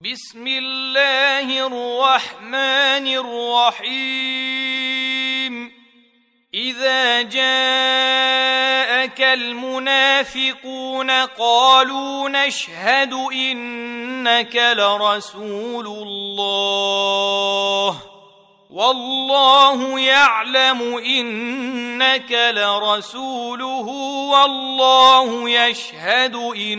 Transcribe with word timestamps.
بسم 0.00 0.46
الله 0.46 1.66
الرحمن 1.66 3.06
الرحيم. 3.76 5.72
إذا 6.54 7.22
جاءك 7.22 9.20
المنافقون 9.20 11.10
قالوا 11.10 12.28
نشهد 12.28 13.12
إنك 13.32 14.56
لرسول 14.56 15.86
الله. 15.86 16.42
والله 18.70 20.00
يعلم 20.00 20.98
إنك 20.98 22.32
لرسوله. 22.32 23.86
والله 24.30 25.50
يشهد 25.50 26.34
ان 26.34 26.78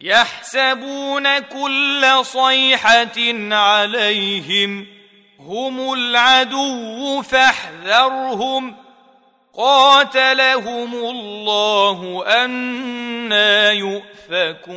يحسبون 0.00 1.38
كل 1.38 2.06
صيحة 2.22 3.54
عليهم 3.54 4.86
هم 5.40 5.92
العدو 5.92 7.22
فاحذرهم 7.22 8.76
قاتلهم 9.54 10.94
الله 10.94 12.24
أنا 12.44 13.72
يؤفكون 13.72 14.76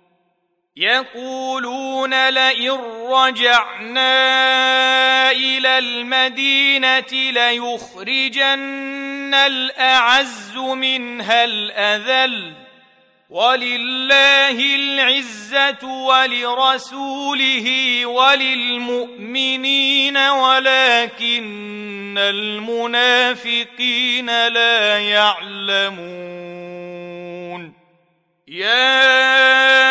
يقولون 0.75 2.29
لئن 2.29 2.79
رجعنا 3.09 4.11
إلى 5.31 5.79
المدينة 5.79 7.11
ليخرجن 7.31 8.53
الأعز 9.33 10.57
منها 10.57 11.43
الأذل 11.43 12.53
ولله 13.29 14.75
العزة 14.75 15.87
ولرسوله 15.87 17.67
وللمؤمنين 18.05 19.37
ولكن 20.17 21.37
المنافقين 22.17 23.67
لا 24.47 24.99
يعلمون. 24.99 26.51
يا 28.47 29.90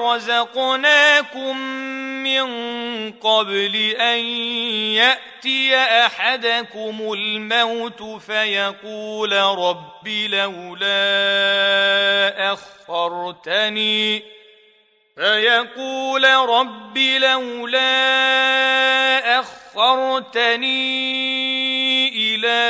رزقناكم 0.00 1.58
من 2.22 2.46
قبل 3.12 3.76
ان 4.00 4.18
ياتي 4.94 5.76
احدكم 5.76 7.12
الموت 7.12 8.02
فيقول 8.02 9.32
رب 9.32 10.08
لولا 10.08 10.92
اخرتني 12.52 14.22
فيقول 15.16 16.24
رب 16.24 16.98
لولا 16.98 17.80
اخرتني 19.40 20.74
إلى 22.08 22.60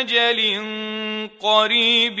أجل 0.00 0.40
قريب 1.40 2.20